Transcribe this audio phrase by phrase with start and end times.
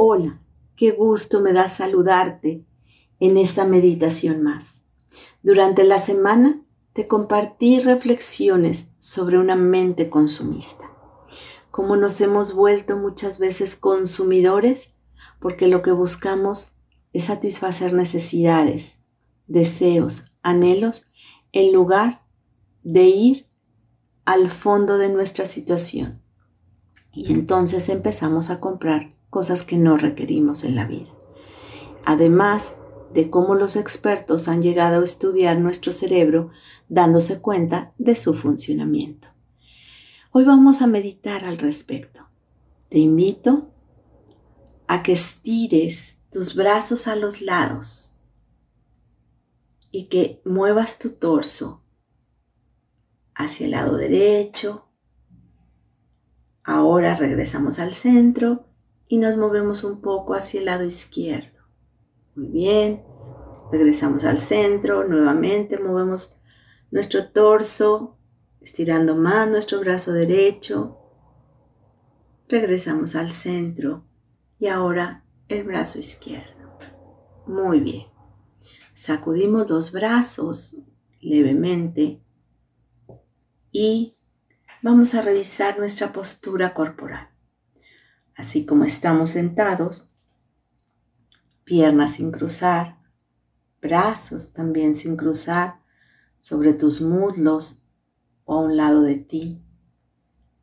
[0.00, 0.38] Hola,
[0.76, 2.64] qué gusto me da saludarte
[3.18, 4.82] en esta meditación más.
[5.42, 10.88] Durante la semana te compartí reflexiones sobre una mente consumista.
[11.72, 14.94] Cómo nos hemos vuelto muchas veces consumidores
[15.40, 16.76] porque lo que buscamos
[17.12, 18.92] es satisfacer necesidades,
[19.48, 21.10] deseos, anhelos,
[21.50, 22.24] en lugar
[22.84, 23.46] de ir
[24.24, 26.22] al fondo de nuestra situación.
[27.12, 31.10] Y entonces empezamos a comprar cosas que no requerimos en la vida.
[32.04, 32.74] Además
[33.12, 36.50] de cómo los expertos han llegado a estudiar nuestro cerebro
[36.88, 39.28] dándose cuenta de su funcionamiento.
[40.30, 42.28] Hoy vamos a meditar al respecto.
[42.88, 43.70] Te invito
[44.86, 48.20] a que estires tus brazos a los lados
[49.90, 51.82] y que muevas tu torso
[53.34, 54.88] hacia el lado derecho.
[56.62, 58.67] Ahora regresamos al centro
[59.08, 61.58] y nos movemos un poco hacia el lado izquierdo.
[62.34, 63.02] Muy bien.
[63.72, 66.38] Regresamos al centro, nuevamente movemos
[66.90, 68.16] nuestro torso,
[68.60, 70.98] estirando más nuestro brazo derecho.
[72.48, 74.04] Regresamos al centro
[74.58, 76.78] y ahora el brazo izquierdo.
[77.46, 78.06] Muy bien.
[78.94, 80.76] Sacudimos los brazos
[81.20, 82.22] levemente
[83.70, 84.16] y
[84.82, 87.28] vamos a revisar nuestra postura corporal
[88.38, 90.14] así como estamos sentados,
[91.64, 92.98] piernas sin cruzar,
[93.82, 95.82] brazos también sin cruzar
[96.38, 97.84] sobre tus muslos
[98.44, 99.60] o a un lado de ti,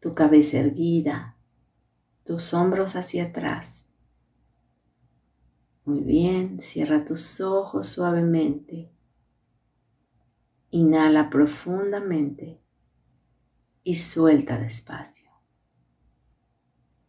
[0.00, 1.36] tu cabeza erguida,
[2.24, 3.88] tus hombros hacia atrás.
[5.84, 8.90] Muy bien, cierra tus ojos suavemente.
[10.70, 12.60] Inhala profundamente
[13.84, 15.29] y suelta despacio.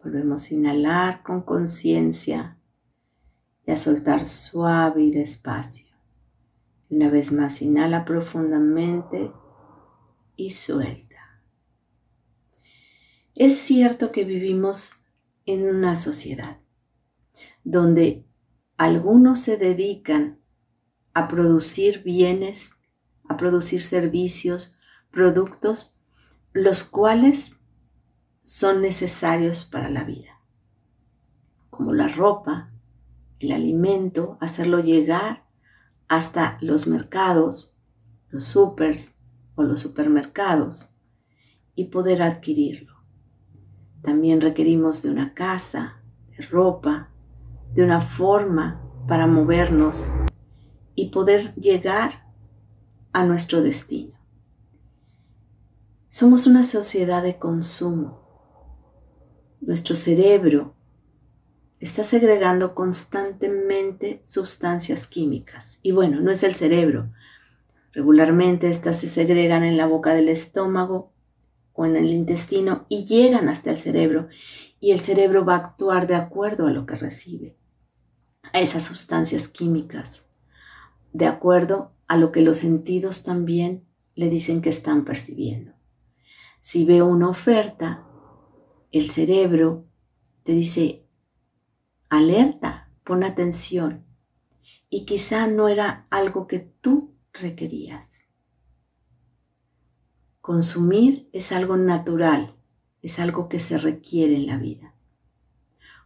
[0.03, 2.57] Volvemos a inhalar con conciencia
[3.65, 5.87] y a soltar suave y despacio.
[6.89, 9.31] Una vez más, inhala profundamente
[10.35, 11.41] y suelta.
[13.35, 15.03] Es cierto que vivimos
[15.45, 16.59] en una sociedad
[17.63, 18.25] donde
[18.77, 20.39] algunos se dedican
[21.13, 22.71] a producir bienes,
[23.29, 24.77] a producir servicios,
[25.11, 25.97] productos,
[26.53, 27.60] los cuales
[28.43, 30.39] son necesarios para la vida,
[31.69, 32.71] como la ropa,
[33.39, 35.45] el alimento, hacerlo llegar
[36.07, 37.73] hasta los mercados,
[38.29, 39.15] los supers
[39.55, 40.95] o los supermercados
[41.75, 42.95] y poder adquirirlo.
[44.01, 47.09] También requerimos de una casa, de ropa,
[47.73, 50.05] de una forma para movernos
[50.95, 52.27] y poder llegar
[53.13, 54.19] a nuestro destino.
[56.09, 58.20] Somos una sociedad de consumo
[59.61, 60.75] nuestro cerebro
[61.79, 65.79] está segregando constantemente sustancias químicas.
[65.81, 67.11] Y bueno, no es el cerebro.
[67.93, 71.11] Regularmente estas se segregan en la boca del estómago
[71.73, 74.29] o en el intestino y llegan hasta el cerebro.
[74.79, 77.55] Y el cerebro va a actuar de acuerdo a lo que recibe,
[78.53, 80.23] a esas sustancias químicas,
[81.13, 83.85] de acuerdo a lo que los sentidos también
[84.15, 85.73] le dicen que están percibiendo.
[86.61, 88.05] Si veo una oferta,
[88.91, 89.85] el cerebro
[90.43, 91.05] te dice,
[92.09, 94.05] alerta, pon atención.
[94.89, 98.25] Y quizá no era algo que tú requerías.
[100.41, 102.55] Consumir es algo natural,
[103.01, 104.93] es algo que se requiere en la vida.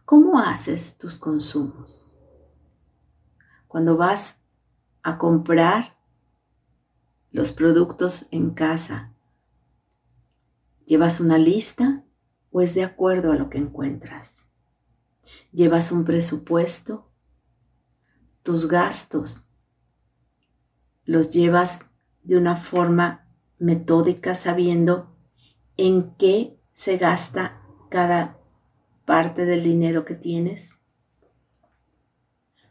[0.04, 2.08] ¿Cómo haces tus consumos?
[3.66, 4.38] Cuando vas
[5.02, 5.96] a comprar
[7.32, 9.12] los productos en casa,
[10.86, 12.05] ¿llevas una lista?
[12.56, 14.46] O es de acuerdo a lo que encuentras.
[15.52, 17.12] Llevas un presupuesto,
[18.42, 19.44] tus gastos
[21.04, 21.84] los llevas
[22.22, 23.28] de una forma
[23.58, 25.14] metódica sabiendo
[25.76, 28.40] en qué se gasta cada
[29.04, 30.76] parte del dinero que tienes.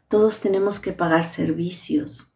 [0.08, 2.34] Todos tenemos que pagar servicios,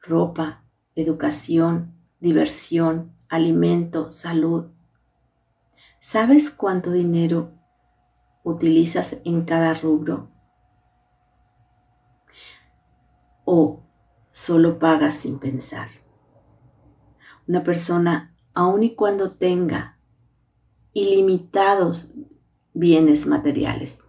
[0.00, 0.64] ropa,
[0.94, 4.70] educación, diversión, alimento, salud.
[6.02, 7.52] ¿Sabes cuánto dinero
[8.42, 10.30] utilizas en cada rubro?
[13.44, 13.82] ¿O
[14.30, 15.90] solo pagas sin pensar?
[17.46, 19.98] Una persona, aun y cuando tenga
[20.94, 22.14] ilimitados
[22.72, 24.02] bienes materiales,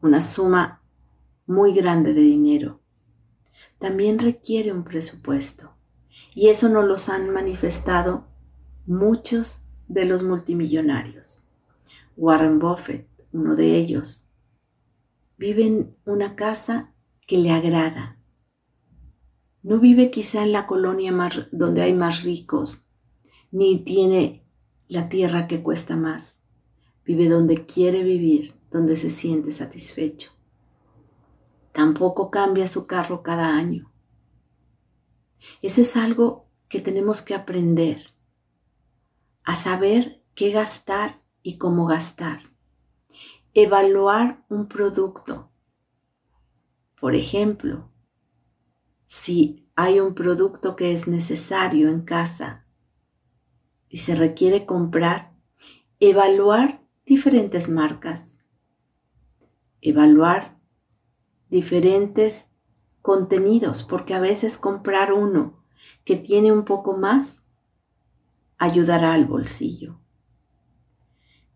[0.00, 0.82] una suma
[1.44, 2.80] muy grande de dinero,
[3.78, 5.76] también requiere un presupuesto.
[6.34, 8.24] Y eso nos los han manifestado
[8.86, 11.42] muchos de los multimillonarios.
[12.16, 14.28] Warren Buffett, uno de ellos,
[15.36, 16.94] vive en una casa
[17.26, 18.16] que le agrada.
[19.64, 22.86] No vive quizá en la colonia más, donde hay más ricos,
[23.50, 24.46] ni tiene
[24.86, 26.36] la tierra que cuesta más.
[27.04, 30.30] Vive donde quiere vivir, donde se siente satisfecho.
[31.72, 33.92] Tampoco cambia su carro cada año.
[35.62, 38.09] Eso es algo que tenemos que aprender,
[39.50, 42.40] a saber qué gastar y cómo gastar.
[43.52, 45.50] Evaluar un producto.
[47.00, 47.90] Por ejemplo,
[49.06, 52.64] si hay un producto que es necesario en casa
[53.88, 55.34] y se requiere comprar,
[55.98, 58.38] evaluar diferentes marcas,
[59.80, 60.60] evaluar
[61.48, 62.46] diferentes
[63.02, 65.60] contenidos, porque a veces comprar uno
[66.04, 67.42] que tiene un poco más
[68.60, 69.98] ayudará al bolsillo.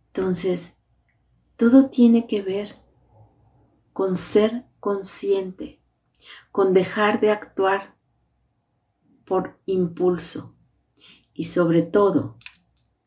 [0.06, 0.74] Entonces,
[1.56, 2.76] todo tiene que ver
[3.92, 5.82] con ser consciente,
[6.50, 7.98] con dejar de actuar
[9.26, 10.56] por impulso
[11.34, 12.38] y sobre todo,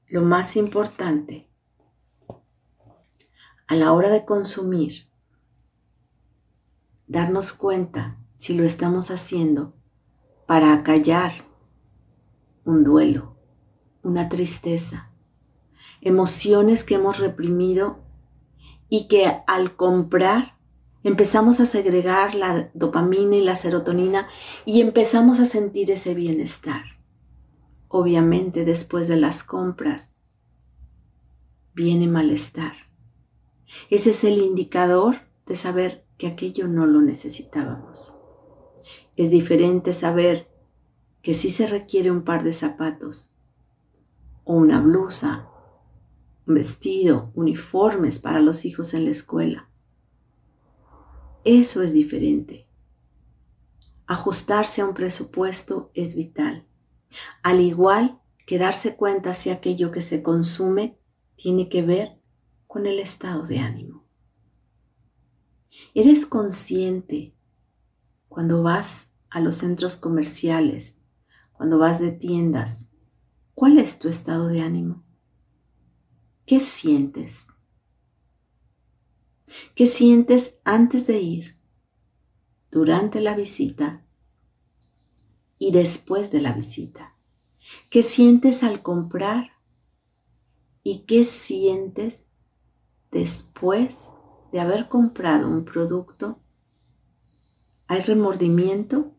[0.05, 1.49] lo más importante,
[3.67, 5.09] a la hora de consumir,
[7.07, 9.75] darnos cuenta si lo estamos haciendo
[10.45, 11.31] para acallar
[12.63, 13.36] un duelo,
[14.07, 15.11] una tristeza,
[16.01, 17.99] emociones que hemos reprimido
[18.89, 20.57] y que al comprar
[21.03, 24.29] empezamos a segregar la dopamina y la serotonina
[24.65, 26.83] y empezamos a sentir ese bienestar.
[27.89, 30.13] Obviamente después de las compras
[31.73, 32.73] viene malestar.
[33.89, 38.13] Ese es el indicador de saber que aquello no lo necesitábamos.
[39.17, 40.49] Es diferente saber
[41.21, 43.36] que sí se requiere un par de zapatos
[44.47, 45.49] o una blusa
[46.45, 49.69] vestido, uniformes para los hijos en la escuela.
[51.43, 52.65] Eso es diferente.
[54.07, 56.65] Ajustarse a un presupuesto es vital,
[57.43, 60.97] al igual que darse cuenta si aquello que se consume
[61.35, 62.15] tiene que ver
[62.67, 64.05] con el estado de ánimo.
[65.93, 67.35] ¿Eres consciente
[68.29, 70.95] cuando vas a los centros comerciales,
[71.51, 72.86] cuando vas de tiendas,
[73.57, 75.03] cuál es tu estado de ánimo?
[76.45, 77.47] ¿Qué sientes?
[79.73, 81.59] ¿Qué sientes antes de ir,
[82.69, 84.03] durante la visita
[85.57, 87.15] y después de la visita?
[87.89, 89.53] ¿Qué sientes al comprar?
[90.83, 92.27] ¿Y qué sientes
[93.09, 94.11] después
[94.51, 96.43] de haber comprado un producto?
[97.87, 99.13] ¿Hay remordimiento?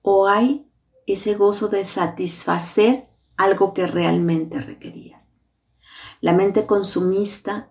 [0.00, 0.71] ¿O hay
[1.12, 5.22] ese gozo de satisfacer algo que realmente requerías?
[6.20, 7.66] La mente consumista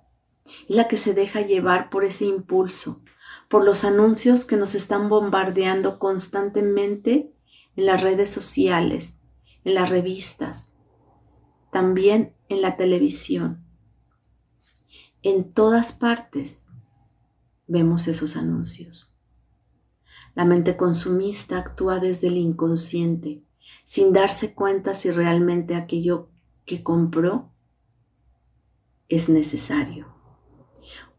[0.68, 3.02] es la que se deja llevar por ese impulso,
[3.48, 7.34] por los anuncios que nos están bombardeando constantemente
[7.76, 9.18] en las redes sociales,
[9.64, 10.72] en las revistas,
[11.72, 13.66] también en la televisión.
[15.24, 16.66] En todas partes
[17.68, 19.11] vemos esos anuncios.
[20.34, 23.44] La mente consumista actúa desde el inconsciente,
[23.84, 26.30] sin darse cuenta si realmente aquello
[26.66, 27.52] que compró
[29.10, 30.16] es necesario.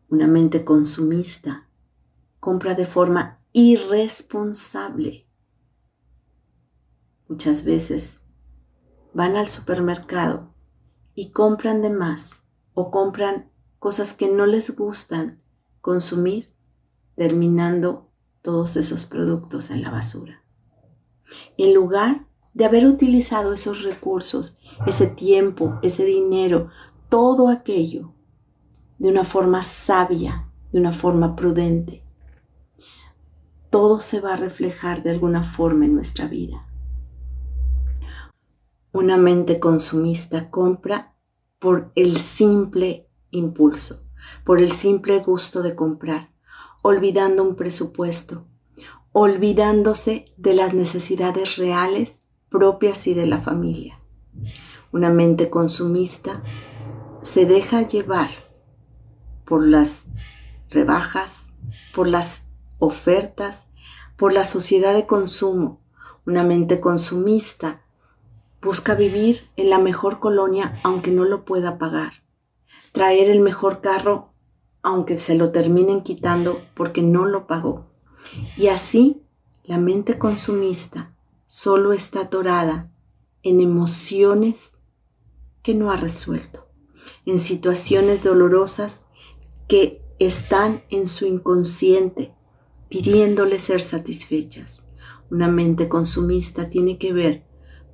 [0.08, 1.68] Una mente consumista
[2.40, 5.26] compra de forma irresponsable.
[7.28, 8.20] Muchas veces
[9.14, 10.52] van al supermercado
[11.14, 12.40] y compran de más
[12.74, 15.42] o compran cosas que no les gustan
[15.80, 16.50] consumir,
[17.14, 18.11] terminando
[18.42, 20.42] todos esos productos en la basura.
[21.56, 26.68] En lugar de haber utilizado esos recursos, ese tiempo, ese dinero,
[27.08, 28.14] todo aquello
[28.98, 32.04] de una forma sabia, de una forma prudente.
[33.70, 36.68] Todo se va a reflejar de alguna forma en nuestra vida.
[38.92, 41.16] Una mente consumista compra
[41.58, 44.04] por el simple impulso,
[44.44, 46.28] por el simple gusto de comprar,
[46.82, 48.44] olvidando un presupuesto,
[49.12, 53.98] olvidándose de las necesidades reales propias y de la familia.
[54.92, 56.42] Una mente consumista
[57.22, 58.30] se deja llevar
[59.44, 60.04] por las
[60.70, 61.44] rebajas,
[61.94, 62.42] por las
[62.78, 63.66] ofertas,
[64.16, 65.80] por la sociedad de consumo.
[66.26, 67.80] Una mente consumista
[68.60, 72.22] busca vivir en la mejor colonia aunque no lo pueda pagar.
[72.92, 74.31] Traer el mejor carro
[74.82, 77.86] aunque se lo terminen quitando porque no lo pagó.
[78.56, 79.22] Y así
[79.64, 81.14] la mente consumista
[81.46, 82.90] solo está atorada
[83.42, 84.74] en emociones
[85.62, 86.62] que no ha resuelto
[87.26, 89.02] en situaciones dolorosas
[89.68, 92.34] que están en su inconsciente
[92.88, 94.82] pidiéndole ser satisfechas.
[95.30, 97.44] Una mente consumista tiene que ver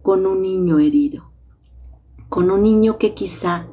[0.02, 1.30] con un niño herido,
[2.28, 3.68] con un niño que quizá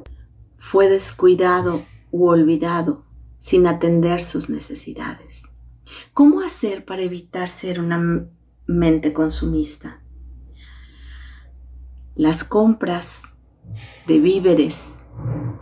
[0.56, 3.05] fue descuidado u olvidado
[3.46, 5.44] sin atender sus necesidades.
[6.12, 8.28] ¿Cómo hacer para evitar ser una
[8.66, 10.02] mente consumista?
[12.16, 13.22] Las compras
[14.08, 14.94] de víveres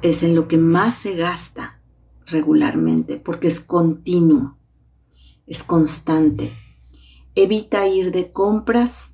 [0.00, 1.82] es en lo que más se gasta
[2.24, 4.56] regularmente porque es continuo,
[5.46, 6.52] es constante.
[7.34, 9.12] Evita ir de compras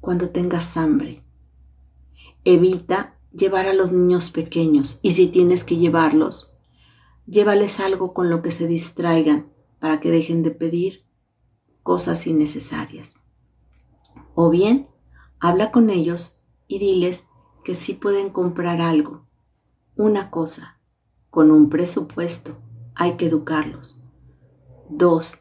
[0.00, 1.22] cuando tengas hambre.
[2.46, 6.55] Evita llevar a los niños pequeños y si tienes que llevarlos,
[7.26, 11.06] llévales algo con lo que se distraigan para que dejen de pedir
[11.82, 13.14] cosas innecesarias.
[14.34, 14.88] O bien,
[15.40, 17.26] habla con ellos y diles
[17.64, 19.26] que sí pueden comprar algo,
[19.96, 20.80] una cosa,
[21.30, 22.58] con un presupuesto.
[22.94, 24.00] Hay que educarlos.
[24.88, 25.40] Dos,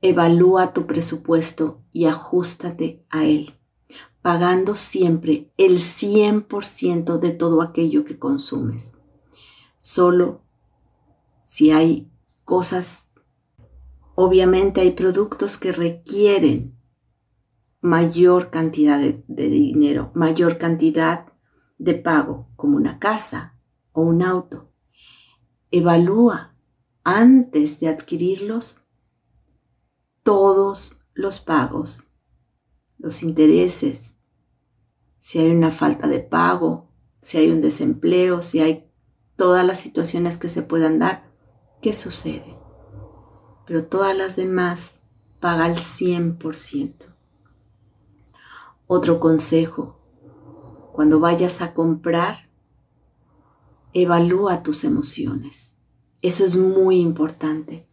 [0.00, 3.54] evalúa tu presupuesto y ajustate a él,
[4.20, 8.94] pagando siempre el 100% de todo aquello que consumes.
[9.84, 10.40] Solo
[11.44, 12.10] si hay
[12.46, 13.12] cosas,
[14.14, 16.80] obviamente hay productos que requieren
[17.82, 21.26] mayor cantidad de, dinero, mayor cantidad
[21.76, 23.60] de pago, como una casa
[23.92, 24.72] o un auto.
[25.70, 26.56] Evalúa
[27.02, 28.86] antes de adquirirlos
[30.22, 32.04] todos los pagos,
[32.96, 34.16] los intereses,
[35.18, 38.83] si hay una falta de pago, si hay un desempleo, si hay
[39.36, 41.30] todas las situaciones que se puedan dar,
[41.82, 42.58] ¿qué sucede?
[43.66, 44.96] Pero todas las demás
[45.40, 46.94] paga al 100%.
[48.86, 49.98] Otro consejo,
[50.92, 52.50] cuando vayas a comprar,
[53.92, 55.76] evalúa tus emociones.
[56.20, 57.88] Eso es muy importante.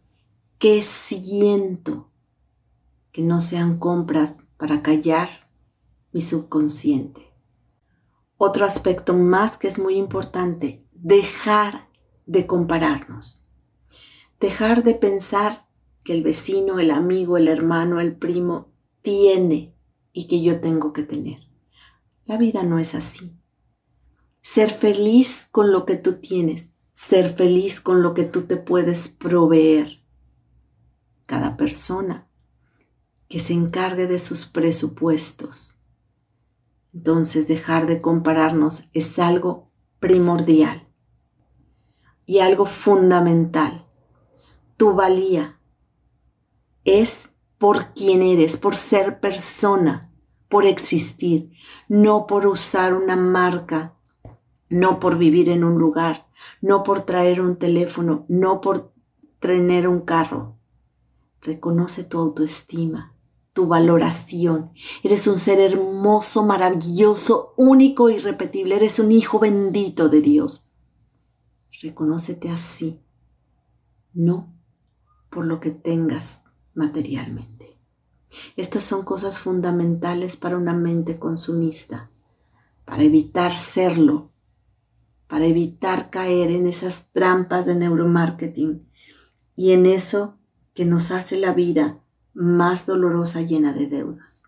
[0.58, 2.10] ¿Qué siento?
[3.10, 5.28] Que no sean compras para callar
[6.12, 7.32] mi subconsciente.
[8.36, 11.88] Otro aspecto más que es muy importante, dejar
[12.26, 13.44] de compararnos.
[14.38, 15.66] Dejar de pensar
[16.04, 19.74] que el vecino, el amigo, el hermano, el primo tiene
[20.12, 21.40] y que yo tengo que tener.
[22.24, 23.36] La vida no es así.
[24.42, 29.08] Ser feliz con lo que tú tienes, ser feliz con lo que tú te puedes
[29.08, 30.04] proveer.
[31.26, 32.28] Cada persona
[33.28, 35.82] que se encargue de sus presupuestos.
[36.94, 40.91] Entonces dejar de compararnos es algo primordial
[42.32, 43.84] y algo fundamental.
[44.78, 45.60] Tu valía
[46.82, 50.10] es por quien eres, por ser persona,
[50.48, 51.50] por existir,
[51.88, 53.92] no por usar una marca,
[54.70, 56.26] no por vivir en un lugar,
[56.62, 58.94] no por traer un teléfono, no por
[59.38, 60.56] tener un carro.
[61.42, 63.14] Reconoce tu autoestima,
[63.52, 64.70] tu valoración.
[65.02, 68.76] Eres un ser hermoso, maravilloso, único, irrepetible.
[68.76, 70.71] Eres un hijo bendito de Dios.
[71.82, 73.00] Reconócete así,
[74.14, 74.54] no
[75.30, 77.76] por lo que tengas materialmente.
[78.56, 82.08] Estas son cosas fundamentales para una mente consumista,
[82.84, 84.30] para evitar serlo,
[85.26, 88.88] para evitar caer en esas trampas de neuromarketing
[89.56, 90.38] y en eso
[90.74, 92.00] que nos hace la vida
[92.32, 94.44] más dolorosa llena de deudas.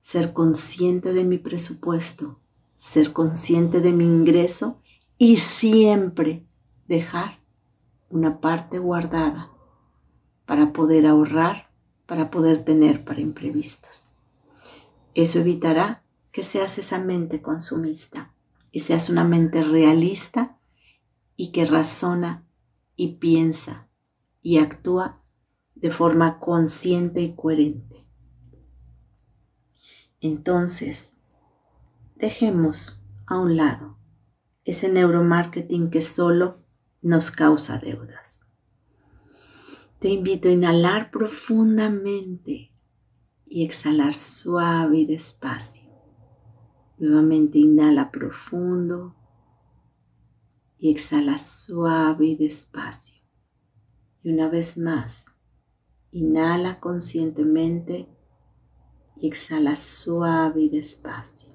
[0.00, 2.38] Ser consciente de mi presupuesto,
[2.76, 4.81] ser consciente de mi ingreso
[5.24, 6.44] y siempre
[6.88, 7.38] dejar
[8.10, 9.52] una parte guardada
[10.46, 11.70] para poder ahorrar,
[12.06, 14.10] para poder tener para imprevistos.
[15.14, 16.02] Eso evitará
[16.32, 18.34] que seas esa mente consumista
[18.72, 20.58] y seas una mente realista
[21.36, 22.44] y que razona
[22.96, 23.86] y piensa
[24.42, 25.22] y actúa
[25.76, 28.08] de forma consciente y coherente.
[30.20, 31.12] Entonces,
[32.16, 34.01] dejemos a un lado
[34.64, 36.62] ese neuromarketing que solo
[37.00, 38.42] nos causa deudas.
[39.98, 42.72] Te invito a inhalar profundamente
[43.44, 45.90] y exhalar suave y despacio.
[46.98, 49.16] Nuevamente inhala profundo
[50.78, 53.22] y exhala suave y despacio.
[54.22, 55.26] Y una vez más,
[56.10, 58.08] inhala conscientemente
[59.16, 61.51] y exhala suave y despacio.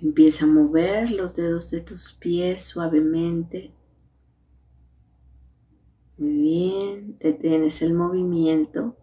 [0.00, 3.74] Empieza a mover los dedos de tus pies suavemente
[6.20, 8.98] muy bien, detienes el movimiento.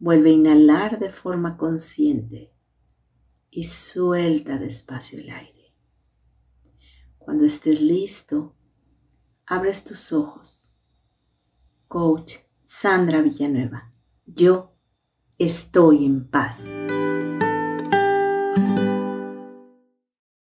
[0.00, 2.52] Vuelve a inhalar de forma consciente
[3.48, 5.72] y suelta despacio el aire.
[7.18, 8.56] Cuando estés listo,
[9.46, 10.72] abres tus ojos.
[11.86, 13.94] Coach Sandra Villanueva,
[14.26, 14.74] yo
[15.38, 16.58] estoy en paz.